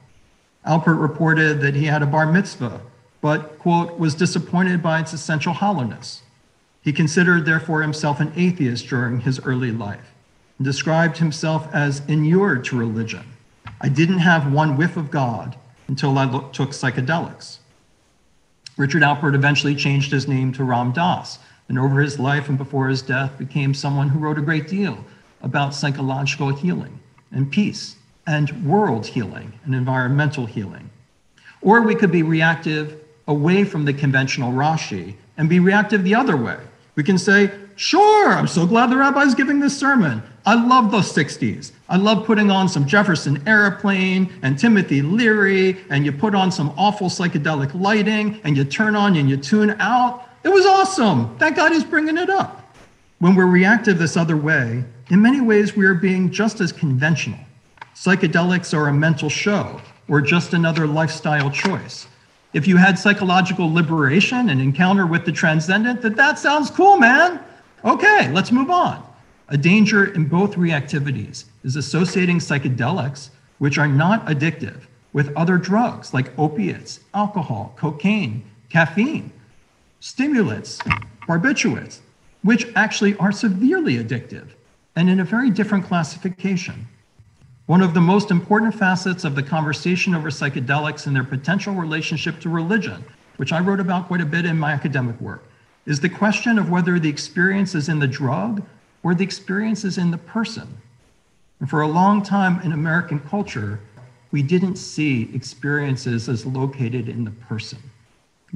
Alpert 0.63 1.01
reported 1.01 1.59
that 1.61 1.73
he 1.73 1.85
had 1.85 2.03
a 2.03 2.05
bar 2.05 2.31
mitzvah 2.31 2.81
but, 3.19 3.57
quote, 3.57 3.97
was 3.97 4.13
disappointed 4.13 4.83
by 4.83 4.99
its 4.99 5.11
essential 5.11 5.53
hollowness. 5.53 6.21
He 6.83 6.93
considered, 6.93 7.45
therefore, 7.45 7.81
himself 7.81 8.19
an 8.19 8.31
atheist 8.35 8.89
during 8.89 9.21
his 9.21 9.39
early 9.39 9.71
life 9.71 10.13
and 10.59 10.65
described 10.65 11.17
himself 11.17 11.67
as 11.73 12.03
inured 12.07 12.63
to 12.65 12.77
religion. 12.77 13.23
I 13.81 13.89
didn't 13.89 14.19
have 14.19 14.53
one 14.53 14.77
whiff 14.77 14.97
of 14.97 15.09
God 15.09 15.57
until 15.87 16.15
I 16.19 16.27
took 16.51 16.69
psychedelics. 16.69 17.57
Richard 18.77 19.01
Alpert 19.01 19.33
eventually 19.33 19.73
changed 19.73 20.11
his 20.11 20.27
name 20.27 20.53
to 20.53 20.63
Ram 20.63 20.91
Dass, 20.91 21.39
and 21.69 21.77
over 21.77 22.01
his 22.01 22.19
life 22.19 22.50
and 22.50 22.57
before 22.57 22.88
his 22.88 23.01
death 23.01 23.38
became 23.38 23.74
someone 23.74 24.09
who 24.09 24.19
wrote 24.19 24.38
a 24.38 24.41
great 24.41 24.67
deal 24.67 25.03
about 25.41 25.74
psychological 25.74 26.50
healing 26.50 27.00
and 27.31 27.51
peace 27.51 27.95
and 28.25 28.65
world 28.65 29.05
healing 29.05 29.53
and 29.65 29.75
environmental 29.75 30.45
healing. 30.45 30.89
Or 31.62 31.81
we 31.81 31.95
could 31.95 32.12
be 32.12 32.24
reactive 32.24 33.01
away 33.27 33.63
from 33.63 33.86
the 33.86 33.93
conventional 33.93 34.51
Rashi 34.51 35.15
and 35.38 35.50
be 35.50 35.59
reactive 35.59 36.03
the 36.03 36.15
other 36.15 36.38
way. 36.38 36.57
We 36.95 37.03
can 37.03 37.17
say, 37.17 37.51
sure, 37.75 38.29
I'm 38.29 38.47
so 38.47 38.65
glad 38.65 38.89
the 38.89 38.97
rabbi's 38.97 39.36
giving 39.36 39.59
this 39.59 39.77
sermon. 39.77 40.24
I 40.45 40.55
love 40.55 40.91
the 40.91 41.00
60s. 41.00 41.71
I 41.89 41.97
love 41.97 42.25
putting 42.25 42.50
on 42.50 42.69
some 42.69 42.88
Jefferson 42.88 43.47
Airplane 43.47 44.33
and 44.41 44.57
Timothy 44.57 45.01
Leary, 45.01 45.77
and 45.89 46.05
you 46.05 46.12
put 46.12 46.33
on 46.33 46.51
some 46.51 46.74
awful 46.77 47.09
psychedelic 47.09 47.79
lighting, 47.79 48.39
and 48.43 48.55
you 48.55 48.63
turn 48.63 48.95
on 48.95 49.15
and 49.15 49.29
you 49.29 49.38
tune 49.38 49.75
out. 49.79 50.26
It 50.44 50.50
was 50.50 50.65
awesome. 50.65 51.36
That 51.39 51.56
God 51.56 51.72
is 51.72 51.84
bringing 51.84 52.17
it 52.17 52.29
up. 52.29 52.74
When 53.20 53.36
we're 53.36 53.48
reactive 53.48 53.98
this 53.98 54.15
other 54.15 54.38
way, 54.38 54.84
in 55.10 55.22
many 55.22 55.41
ways 55.41 55.75
we 55.75 55.86
are 55.86 55.96
being 55.96 56.32
just 56.32 56.62
as 56.62 56.72
conventional. 56.72 57.39
Psychedelics 57.96 58.77
are 58.77 58.89
a 58.89 58.94
mental 58.94 59.29
show 59.29 59.82
or 60.08 60.22
just 60.22 60.53
another 60.53 60.86
lifestyle 60.86 61.50
choice. 61.50 62.08
If 62.53 62.67
you 62.67 62.77
had 62.77 62.98
psychological 62.98 63.72
liberation 63.74 64.50
and 64.50 64.62
encounter 64.62 65.06
with 65.06 65.25
the 65.25 65.32
transcendent, 65.32 66.01
that 66.01 66.15
that 66.15 66.39
sounds 66.39 66.70
cool, 66.70 66.98
man. 66.98 67.39
Okay, 67.84 68.32
let's 68.32 68.51
move 68.51 68.70
on. 68.70 69.03
A 69.50 69.58
danger 69.58 70.13
in 70.13 70.25
both 70.25 70.56
reactivities 70.56 71.46
is 71.63 71.75
associating 71.75 72.39
psychedelics, 72.39 73.29
which 73.60 73.77
are 73.77 73.88
not 73.88 74.25
addictive, 74.27 74.82
with 75.13 75.36
other 75.36 75.58
drugs 75.58 76.13
like 76.13 76.38
opiates, 76.38 77.00
alcohol, 77.13 77.74
cocaine, 77.77 78.44
caffeine, 78.70 79.32
stimulants, 80.00 80.80
barbiturates, 81.27 82.00
which 82.44 82.68
actually 82.75 83.16
are 83.18 83.32
severely 83.32 83.98
addictive 83.98 84.50
and 84.96 85.10
in 85.10 85.20
a 85.20 85.24
very 85.24 85.50
different 85.50 85.86
classification. 85.86 86.88
One 87.68 87.82
of 87.82 87.94
the 87.94 88.01
most 88.01 88.32
important 88.32 88.74
facets 88.74 89.25
of 89.25 89.36
the 89.36 89.44
conversation 89.44 90.16
over 90.16 90.30
psychedelics 90.30 91.06
and 91.06 91.16
their 91.16 91.24
potential 91.24 91.74
relationship 91.74 92.39
to 92.39 92.50
religion, 92.50 93.04
which 93.36 93.51
I 93.51 93.60
wrote 93.60 93.80
about 93.80 94.08
quite 94.08 94.22
a 94.22 94.25
bit 94.25 94.46
in 94.46 94.58
my 94.58 94.72
academic 94.72 95.20
work, 95.20 95.44
is 95.86 96.00
the 96.00 96.10
question 96.10 96.58
of 96.58 96.70
whether 96.70 96.98
the 97.00 97.10
experience 97.10 97.75
is 97.75 97.89
in 97.89 98.00
the 98.00 98.08
drug 98.08 98.63
or 99.04 99.13
the 99.13 99.24
experience 99.24 99.84
is 99.84 99.98
in 99.98 100.12
the 100.12 100.18
person. 100.18 100.68
And 101.60 101.70
for 101.70 101.82
a 101.82 101.88
long 101.88 102.24
time 102.24 102.62
in 102.62 102.72
American 102.72 103.20
culture, 103.20 103.80
we 104.32 104.42
didn't 104.42 104.75
see 104.77 105.30
experiences 105.34 106.30
as 106.30 106.46
located 106.46 107.10
in 107.10 107.24
the 107.24 107.32
person. 107.32 107.80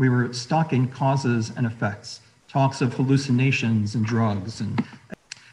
We 0.02 0.10
were 0.10 0.34
stuck 0.34 0.74
in 0.74 0.88
causes 0.88 1.52
and 1.56 1.68
effects, 1.68 2.22
talks 2.48 2.82
of 2.82 2.96
hallucinations 2.96 3.94
and 3.94 4.04
drugs. 4.04 4.60
And 4.60 4.84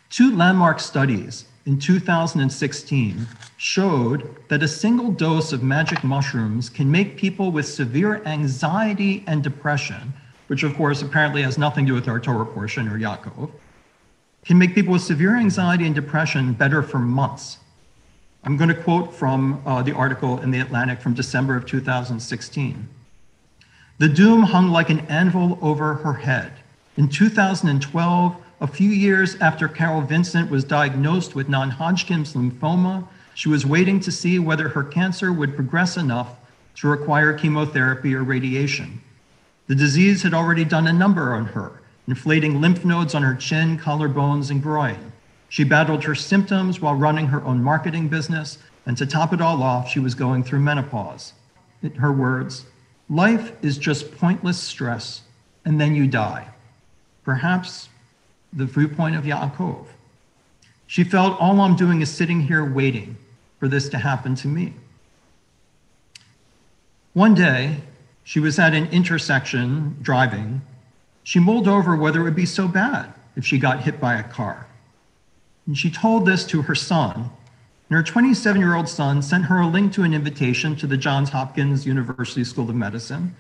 two 0.09 0.35
landmark 0.35 0.81
studies 0.81 1.45
in 1.67 1.79
2016 1.79 3.27
showed 3.59 4.37
that 4.49 4.63
a 4.63 4.67
single 4.69 5.13
dose 5.13 5.53
of 5.53 5.63
magic 5.63 6.03
mushrooms 6.03 6.71
can 6.71 6.91
make 6.91 7.19
people 7.19 7.53
with 7.53 7.69
severe 7.69 8.25
anxiety 8.25 9.23
and 9.27 9.45
depression, 9.45 10.15
which 10.47 10.63
of 10.63 10.75
course 10.77 11.03
apparently 11.03 11.43
has 11.43 11.59
nothing 11.59 11.85
to 11.85 11.91
do 11.91 11.95
with 11.95 12.09
our 12.09 12.19
Torah 12.19 12.47
portion 12.47 12.89
or 12.89 12.99
Yaakov, 12.99 13.51
can 14.47 14.57
make 14.57 14.75
people 14.75 14.95
with 14.95 15.03
severe 15.03 15.37
anxiety 15.37 15.85
and 15.85 15.95
depression 15.95 16.55
better 16.55 16.83
for 16.83 16.99
months. 16.99 17.59
I'm 18.45 18.57
going 18.57 18.71
to 18.71 18.83
quote 18.83 19.13
from 19.13 19.63
uh, 19.67 19.83
the 19.83 19.93
article 19.93 20.41
in 20.41 20.51
The 20.51 20.61
Atlantic 20.61 21.03
from 21.03 21.13
December 21.13 21.55
of 21.55 21.67
2016. 21.67 22.89
The 23.99 24.09
doom 24.09 24.45
hung 24.45 24.69
like 24.69 24.91
an 24.91 25.01
anvil 25.09 25.59
over 25.61 25.95
her 25.95 26.15
head. 26.15 26.53
In 26.97 27.09
2012, 27.09 28.37
a 28.61 28.67
few 28.69 28.91
years 28.91 29.35
after 29.41 29.67
Carol 29.67 30.03
Vincent 30.03 30.51
was 30.51 30.63
diagnosed 30.63 31.35
with 31.35 31.49
non 31.49 31.71
Hodgkin's 31.71 32.35
lymphoma, 32.35 33.09
she 33.35 33.49
was 33.49 33.67
waiting 33.67 33.99
to 34.01 34.13
see 34.13 34.39
whether 34.39 34.69
her 34.69 34.85
cancer 34.85 35.33
would 35.33 35.57
progress 35.57 35.97
enough 35.97 36.37
to 36.77 36.89
require 36.89 37.33
chemotherapy 37.33 38.15
or 38.15 38.23
radiation. 38.23 39.01
The 39.67 39.75
disease 39.75 40.23
had 40.23 40.35
already 40.35 40.65
done 40.65 40.87
a 40.87 40.93
number 40.93 41.35
on 41.35 41.47
her, 41.47 41.83
inflating 42.07 42.61
lymph 42.61 42.85
nodes 42.85 43.17
on 43.17 43.23
her 43.25 43.35
chin, 43.35 43.79
collarbones, 43.79 44.51
and 44.51 44.63
groin. 44.63 45.13
She 45.49 45.65
battled 45.65 46.05
her 46.05 46.15
symptoms 46.15 46.81
while 46.81 46.95
running 46.95 47.27
her 47.27 47.43
own 47.45 47.65
marketing 47.65 48.09
business, 48.09 48.59
and 48.87 48.97
to 48.97 49.07
top 49.07 49.33
it 49.33 49.41
all 49.41 49.61
off, 49.63 49.89
she 49.89 49.99
was 49.99 50.15
going 50.15 50.45
through 50.45 50.61
menopause. 50.61 51.33
In 51.83 51.95
her 51.95 52.13
words, 52.13 52.67
life 53.09 53.53
is 53.63 53.79
just 53.79 54.17
pointless 54.19 54.59
stress, 54.59 55.23
and 55.65 55.81
then 55.81 55.95
you 55.95 56.07
die. 56.07 56.49
Perhaps 57.25 57.89
the 58.53 58.65
viewpoint 58.65 59.17
of 59.17 59.25
Yaakov. 59.25 59.87
She 60.87 61.05
felt 61.05 61.39
all 61.39 61.61
I'm 61.61 61.77
doing 61.77 62.01
is 62.01 62.11
sitting 62.11 62.41
here 62.41 62.65
waiting 62.65 63.17
for 63.61 63.69
this 63.69 63.89
to 63.91 63.99
happen 63.99 64.35
to 64.37 64.49
me. 64.49 64.73
One 67.13 67.35
day, 67.35 67.77
she 68.25 68.41
was 68.41 68.59
at 68.59 68.75
an 68.75 68.87
intersection 68.87 69.97
driving. 70.03 70.63
She 71.25 71.39
mulled 71.39 71.69
over 71.69 71.97
whether 71.97 72.21
it 72.21 72.25
would 72.25 72.37
be 72.37 72.47
so 72.47 72.69
bad 72.69 73.13
if 73.37 73.45
she 73.45 73.59
got 73.59 73.81
hit 73.81 74.01
by 74.01 74.15
a 74.15 74.23
car. 74.23 74.67
And 75.67 75.77
she 75.77 75.91
told 75.91 76.25
this 76.25 76.47
to 76.47 76.63
her 76.63 76.75
son. 76.75 77.31
And 77.89 77.97
her 77.97 78.03
27 78.03 78.61
year 78.61 78.75
old 78.75 78.89
son 78.89 79.23
sent 79.23 79.45
her 79.45 79.61
a 79.61 79.67
link 79.67 79.93
to 79.95 80.03
an 80.03 80.13
invitation 80.13 80.77
to 80.77 80.87
the 80.87 80.97
Johns 80.97 81.31
Hopkins 81.31 81.87
University 81.87 82.45
School 82.45 82.69
of 82.69 82.77
Medicine, 82.77 83.35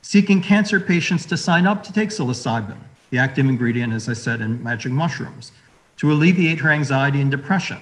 seeking 0.00 0.40
cancer 0.42 0.80
patients 0.80 1.26
to 1.26 1.36
sign 1.36 1.66
up 1.66 1.82
to 1.84 1.92
take 1.92 2.08
psilocybin 2.08 2.78
the 3.12 3.18
active 3.18 3.44
ingredient, 3.44 3.92
as 3.92 4.08
I 4.08 4.14
said, 4.14 4.40
in 4.40 4.62
magic 4.62 4.90
mushrooms, 4.90 5.52
to 5.98 6.10
alleviate 6.10 6.60
her 6.60 6.70
anxiety 6.70 7.20
and 7.20 7.30
depression. 7.30 7.78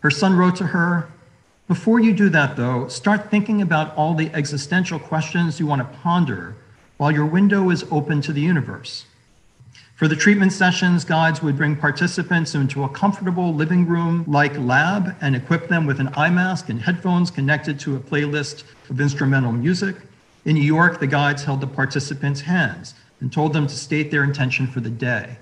Her 0.00 0.10
son 0.10 0.36
wrote 0.36 0.54
to 0.56 0.68
her, 0.68 1.08
Before 1.66 1.98
you 1.98 2.14
do 2.14 2.28
that, 2.28 2.54
though, 2.54 2.86
start 2.86 3.28
thinking 3.28 3.60
about 3.60 3.94
all 3.96 4.14
the 4.14 4.30
existential 4.32 5.00
questions 5.00 5.58
you 5.58 5.66
want 5.66 5.82
to 5.82 5.98
ponder 5.98 6.54
while 6.96 7.10
your 7.10 7.26
window 7.26 7.70
is 7.70 7.84
open 7.90 8.20
to 8.22 8.32
the 8.32 8.40
universe. 8.40 9.04
For 9.96 10.08
the 10.08 10.16
treatment 10.16 10.52
sessions, 10.52 11.06
guides 11.06 11.42
would 11.42 11.56
bring 11.56 11.74
participants 11.74 12.54
into 12.54 12.84
a 12.84 12.88
comfortable 12.90 13.54
living 13.54 13.86
room 13.86 14.24
like 14.26 14.54
lab 14.58 15.16
and 15.22 15.34
equip 15.34 15.68
them 15.68 15.86
with 15.86 16.00
an 16.00 16.10
eye 16.14 16.28
mask 16.28 16.68
and 16.68 16.78
headphones 16.78 17.30
connected 17.30 17.80
to 17.80 17.96
a 17.96 17.98
playlist 17.98 18.64
of 18.90 19.00
instrumental 19.00 19.52
music. 19.52 19.96
In 20.44 20.56
New 20.56 20.60
York, 20.60 21.00
the 21.00 21.06
guides 21.06 21.44
held 21.44 21.62
the 21.62 21.66
participants' 21.66 22.42
hands 22.42 22.94
and 23.20 23.32
told 23.32 23.54
them 23.54 23.66
to 23.66 23.74
state 23.74 24.10
their 24.10 24.22
intention 24.22 24.66
for 24.66 24.80
the 24.80 24.90
day. 24.90 25.34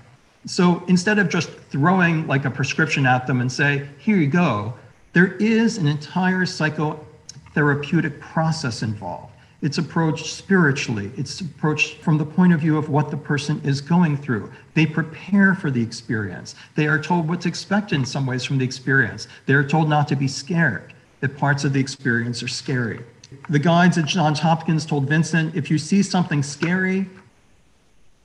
So 0.46 0.84
instead 0.86 1.18
of 1.18 1.28
just 1.28 1.50
throwing 1.50 2.24
like 2.28 2.44
a 2.44 2.50
prescription 2.50 3.06
at 3.06 3.26
them 3.26 3.40
and 3.40 3.50
say, 3.50 3.88
here 3.98 4.18
you 4.18 4.28
go, 4.28 4.72
there 5.14 5.32
is 5.38 5.78
an 5.78 5.88
entire 5.88 6.42
psychotherapeutic 6.42 8.20
process 8.20 8.84
involved. 8.84 9.33
It's 9.64 9.78
approached 9.78 10.26
spiritually. 10.26 11.10
It's 11.16 11.40
approached 11.40 12.02
from 12.02 12.18
the 12.18 12.26
point 12.26 12.52
of 12.52 12.60
view 12.60 12.76
of 12.76 12.90
what 12.90 13.10
the 13.10 13.16
person 13.16 13.62
is 13.64 13.80
going 13.80 14.18
through. 14.18 14.52
They 14.74 14.84
prepare 14.84 15.54
for 15.54 15.70
the 15.70 15.82
experience. 15.82 16.54
They 16.74 16.86
are 16.86 17.00
told 17.00 17.26
what 17.26 17.40
to 17.40 17.48
expect 17.48 17.94
in 17.94 18.04
some 18.04 18.26
ways 18.26 18.44
from 18.44 18.58
the 18.58 18.64
experience. 18.66 19.26
They 19.46 19.54
are 19.54 19.66
told 19.66 19.88
not 19.88 20.06
to 20.08 20.16
be 20.16 20.28
scared, 20.28 20.92
that 21.20 21.38
parts 21.38 21.64
of 21.64 21.72
the 21.72 21.80
experience 21.80 22.42
are 22.42 22.48
scary. 22.48 23.00
The 23.48 23.58
guides 23.58 23.96
at 23.96 24.04
Johns 24.04 24.38
Hopkins 24.38 24.84
told 24.84 25.08
Vincent 25.08 25.56
if 25.56 25.70
you 25.70 25.78
see 25.78 26.02
something 26.02 26.42
scary, 26.42 27.08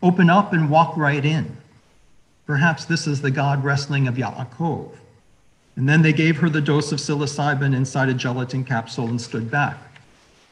Open 0.03 0.29
up 0.29 0.51
and 0.51 0.69
walk 0.69 0.97
right 0.97 1.23
in. 1.23 1.55
Perhaps 2.47 2.83
this 2.83 3.07
is 3.07 3.21
the 3.21 3.31
God 3.31 3.63
wrestling 3.63 4.09
of 4.09 4.15
Yaakov. 4.15 4.91
And 5.77 5.87
then 5.87 6.01
they 6.01 6.11
gave 6.11 6.35
her 6.39 6.49
the 6.49 6.59
dose 6.59 6.91
of 6.91 6.99
psilocybin 6.99 7.73
inside 7.73 8.09
a 8.09 8.13
gelatin 8.13 8.65
capsule 8.65 9.07
and 9.07 9.21
stood 9.21 9.49
back. 9.49 9.88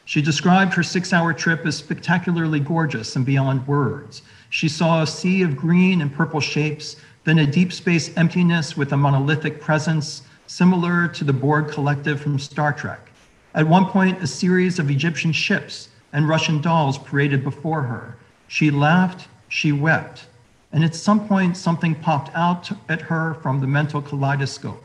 She 0.08 0.22
described 0.22 0.74
her 0.76 0.84
six 0.84 1.12
hour 1.12 1.34
trip 1.34 1.66
as 1.66 1.76
spectacularly 1.76 2.62
gorgeous 2.62 3.18
and 3.18 3.26
beyond 3.26 3.68
words. 3.68 4.22
She 4.50 4.70
saw 4.70 5.02
a 5.02 5.08
sea 5.08 5.42
of 5.42 5.58
green 5.58 6.02
and 6.02 6.14
purple 6.14 6.40
shapes, 6.40 6.96
then 7.26 7.40
a 7.40 7.46
deep 7.46 7.74
space 7.74 8.16
emptiness 8.16 8.78
with 8.78 8.94
a 8.94 8.98
monolithic 8.98 9.60
presence 9.60 10.22
similar 10.46 11.10
to 11.10 11.26
the 11.26 11.34
Borg 11.34 11.68
collective 11.68 12.22
from 12.22 12.40
Star 12.40 12.72
Trek. 12.72 13.12
At 13.54 13.68
one 13.68 13.86
point, 13.88 14.24
a 14.24 14.28
series 14.28 14.80
of 14.80 14.90
Egyptian 14.90 15.34
ships 15.34 15.90
and 16.14 16.26
Russian 16.26 16.62
dolls 16.62 16.98
paraded 16.98 17.44
before 17.44 17.82
her. 17.82 18.16
She 18.48 18.72
laughed 18.72 19.28
she 19.50 19.74
wept. 19.74 20.28
And 20.72 20.86
at 20.86 20.96
some 20.96 21.28
point, 21.28 21.58
something 21.58 21.96
popped 21.96 22.34
out 22.34 22.72
at 22.88 23.02
her 23.02 23.34
from 23.42 23.60
the 23.60 23.68
mental 23.68 24.02
kaleidoscope 24.02 24.82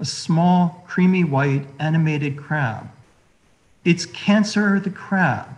a 0.00 0.04
small, 0.06 0.82
creamy 0.88 1.24
white, 1.24 1.66
animated 1.78 2.38
crab. 2.38 2.88
It's 3.84 4.06
Cancer 4.06 4.78
the 4.78 4.90
crab, 4.90 5.48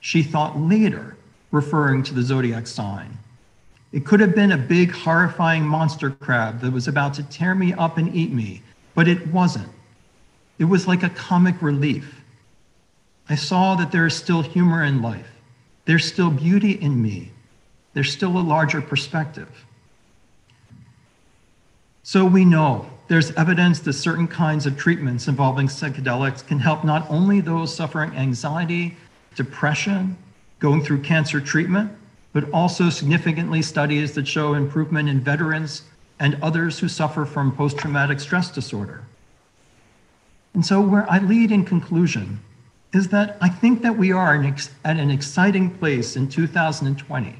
she 0.00 0.22
thought 0.22 0.58
later, 0.58 1.16
referring 1.50 2.02
to 2.04 2.14
the 2.14 2.22
zodiac 2.22 2.66
sign. 2.66 3.18
It 3.92 4.04
could 4.04 4.20
have 4.20 4.34
been 4.34 4.52
a 4.52 4.58
big, 4.58 4.90
horrifying 4.90 5.64
monster 5.64 6.10
crab 6.10 6.60
that 6.60 6.72
was 6.72 6.88
about 6.88 7.14
to 7.14 7.22
tear 7.22 7.54
me 7.54 7.72
up 7.74 7.96
and 7.96 8.14
eat 8.14 8.32
me, 8.32 8.62
but 8.94 9.06
it 9.06 9.26
wasn't. 9.28 9.68
It 10.58 10.64
was 10.64 10.88
like 10.88 11.02
a 11.02 11.10
comic 11.10 11.60
relief. 11.62 12.22
I 13.28 13.34
saw 13.36 13.74
that 13.76 13.92
there 13.92 14.06
is 14.06 14.14
still 14.14 14.42
humor 14.42 14.82
in 14.82 15.02
life. 15.02 15.30
There's 15.84 16.04
still 16.04 16.30
beauty 16.30 16.72
in 16.72 17.00
me. 17.02 17.30
There's 17.92 18.12
still 18.12 18.36
a 18.38 18.40
larger 18.40 18.80
perspective. 18.80 19.48
So 22.02 22.24
we 22.24 22.44
know 22.44 22.90
there's 23.08 23.30
evidence 23.32 23.80
that 23.80 23.92
certain 23.92 24.26
kinds 24.26 24.66
of 24.66 24.76
treatments 24.76 25.28
involving 25.28 25.66
psychedelics 25.68 26.46
can 26.46 26.58
help 26.58 26.84
not 26.84 27.08
only 27.10 27.40
those 27.40 27.74
suffering 27.74 28.12
anxiety, 28.16 28.96
depression, 29.34 30.16
going 30.58 30.82
through 30.82 31.02
cancer 31.02 31.40
treatment, 31.40 31.92
but 32.32 32.50
also 32.50 32.90
significantly 32.90 33.62
studies 33.62 34.12
that 34.12 34.26
show 34.26 34.54
improvement 34.54 35.08
in 35.08 35.20
veterans 35.20 35.82
and 36.18 36.38
others 36.42 36.78
who 36.78 36.88
suffer 36.88 37.24
from 37.24 37.54
post 37.54 37.76
traumatic 37.76 38.20
stress 38.20 38.50
disorder. 38.50 39.04
And 40.54 40.64
so, 40.64 40.80
where 40.80 41.10
I 41.10 41.18
lead 41.18 41.50
in 41.50 41.64
conclusion 41.64 42.40
is 42.92 43.08
that 43.08 43.36
I 43.40 43.48
think 43.48 43.82
that 43.82 43.96
we 43.96 44.12
are 44.12 44.34
at 44.34 44.66
an 44.84 45.10
exciting 45.10 45.70
place 45.70 46.16
in 46.16 46.28
2020. 46.28 47.34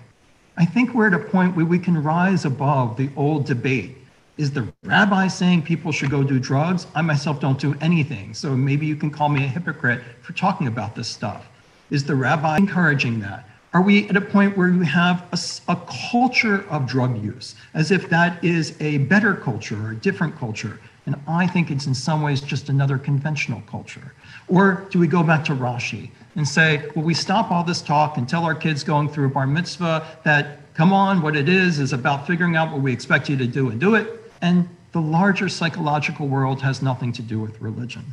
I 0.56 0.64
think 0.64 0.94
we're 0.94 1.06
at 1.06 1.14
a 1.14 1.18
point 1.18 1.56
where 1.56 1.64
we 1.64 1.78
can 1.78 2.02
rise 2.02 2.44
above 2.44 2.96
the 2.96 3.08
old 3.16 3.46
debate. 3.46 3.96
Is 4.36 4.50
the 4.50 4.72
rabbi 4.82 5.28
saying 5.28 5.62
people 5.62 5.92
should 5.92 6.10
go 6.10 6.24
do 6.24 6.40
drugs? 6.40 6.88
I 6.94 7.02
myself 7.02 7.38
don't 7.38 7.58
do 7.58 7.76
anything. 7.80 8.34
So 8.34 8.56
maybe 8.56 8.84
you 8.84 8.96
can 8.96 9.10
call 9.10 9.28
me 9.28 9.44
a 9.44 9.48
hypocrite 9.48 10.02
for 10.22 10.32
talking 10.32 10.66
about 10.66 10.96
this 10.96 11.06
stuff. 11.06 11.46
Is 11.90 12.04
the 12.04 12.16
rabbi 12.16 12.56
encouraging 12.56 13.20
that? 13.20 13.48
Are 13.74 13.82
we 13.82 14.08
at 14.08 14.16
a 14.16 14.20
point 14.20 14.56
where 14.56 14.72
we 14.72 14.86
have 14.86 15.26
a, 15.32 15.72
a, 15.72 15.76
culture 16.10 16.64
of 16.70 16.86
drug 16.86 17.22
use, 17.22 17.56
as 17.74 17.90
if 17.90 18.08
that 18.08 18.42
is 18.44 18.80
a 18.80 18.98
better 18.98 19.34
culture 19.34 19.76
or 19.86 19.90
a 19.90 19.96
different 19.96 20.36
culture? 20.36 20.80
And 21.06 21.16
I 21.28 21.46
think 21.46 21.70
it's 21.70 21.86
in 21.86 21.94
some 21.94 22.22
ways 22.22 22.40
just 22.40 22.68
another 22.68 22.98
conventional 22.98 23.62
culture. 23.68 24.14
Or 24.48 24.86
do 24.90 24.98
we 24.98 25.06
go 25.06 25.22
back 25.22 25.44
to 25.46 25.52
Rashi 25.52 26.10
and 26.34 26.46
say, 26.46 26.88
well, 26.94 27.04
we 27.04 27.14
stop 27.14 27.50
all 27.50 27.62
this 27.62 27.82
talk 27.82 28.16
and 28.16 28.28
tell 28.28 28.44
our 28.44 28.54
kids 28.54 28.82
going 28.82 29.08
through 29.08 29.30
bar 29.30 29.46
mitzvah 29.46 30.06
that, 30.24 30.72
come 30.74 30.92
on, 30.92 31.20
what 31.20 31.36
it 31.36 31.48
is 31.48 31.78
is 31.78 31.92
about 31.92 32.26
figuring 32.26 32.56
out 32.56 32.72
what 32.72 32.80
we 32.80 32.92
expect 32.92 33.28
you 33.28 33.36
to 33.36 33.46
do 33.46 33.70
and 33.70 33.80
do 33.80 33.94
it. 33.96 34.23
And 34.40 34.68
the 34.92 35.00
larger 35.00 35.48
psychological 35.48 36.28
world 36.28 36.62
has 36.62 36.82
nothing 36.82 37.12
to 37.12 37.22
do 37.22 37.40
with 37.40 37.60
religion. 37.60 38.04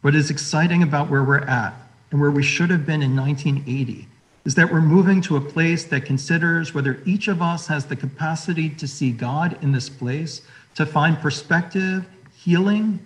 What 0.00 0.14
is 0.14 0.30
exciting 0.30 0.82
about 0.82 1.10
where 1.10 1.24
we're 1.24 1.40
at 1.40 1.74
and 2.10 2.20
where 2.20 2.30
we 2.30 2.42
should 2.42 2.70
have 2.70 2.86
been 2.86 3.02
in 3.02 3.16
1980 3.16 4.06
is 4.44 4.54
that 4.54 4.72
we're 4.72 4.80
moving 4.80 5.20
to 5.20 5.36
a 5.36 5.40
place 5.40 5.84
that 5.84 6.06
considers 6.06 6.72
whether 6.72 7.02
each 7.04 7.28
of 7.28 7.42
us 7.42 7.66
has 7.66 7.84
the 7.84 7.96
capacity 7.96 8.70
to 8.70 8.88
see 8.88 9.10
God 9.10 9.58
in 9.62 9.72
this 9.72 9.90
place, 9.90 10.40
to 10.74 10.86
find 10.86 11.18
perspective, 11.18 12.08
healing, 12.34 12.98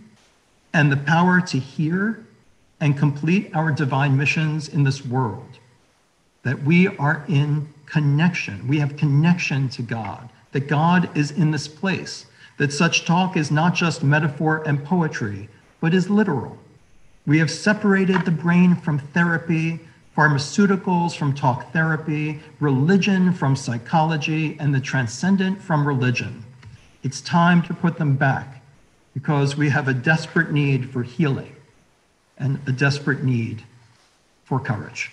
and 0.72 0.92
the 0.92 0.96
power 0.96 1.40
to 1.40 1.58
hear 1.58 2.24
and 2.78 2.96
complete 2.96 3.50
our 3.54 3.72
divine 3.72 4.16
missions 4.16 4.68
in 4.68 4.84
this 4.84 5.04
world. 5.04 5.58
That 6.44 6.62
we 6.62 6.88
are 6.96 7.24
in 7.28 7.68
connection, 7.86 8.68
we 8.68 8.78
have 8.78 8.96
connection 8.96 9.68
to 9.70 9.82
God, 9.82 10.28
that 10.52 10.68
God 10.68 11.16
is 11.16 11.30
in 11.30 11.50
this 11.50 11.68
place, 11.68 12.26
that 12.58 12.72
such 12.72 13.04
talk 13.04 13.36
is 13.36 13.50
not 13.50 13.74
just 13.74 14.02
metaphor 14.02 14.62
and 14.66 14.84
poetry, 14.84 15.48
but 15.80 15.94
is 15.94 16.08
literal. 16.08 16.58
We 17.26 17.38
have 17.38 17.50
separated 17.50 18.24
the 18.24 18.30
brain 18.30 18.76
from 18.76 18.98
therapy 18.98 19.80
pharmaceuticals 20.16 21.16
from 21.16 21.34
talk 21.34 21.72
therapy, 21.72 22.40
religion 22.60 23.32
from 23.32 23.56
psychology, 23.56 24.56
and 24.60 24.74
the 24.74 24.80
transcendent 24.80 25.62
from 25.62 25.86
religion. 25.86 26.44
It's 27.02 27.20
time 27.20 27.62
to 27.62 27.74
put 27.74 27.98
them 27.98 28.16
back 28.16 28.62
because 29.14 29.56
we 29.56 29.70
have 29.70 29.88
a 29.88 29.94
desperate 29.94 30.52
need 30.52 30.90
for 30.90 31.02
healing 31.02 31.54
and 32.36 32.60
a 32.66 32.72
desperate 32.72 33.24
need 33.24 33.62
for 34.44 34.60
courage. 34.60 35.12